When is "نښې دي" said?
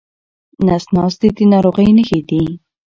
1.97-2.43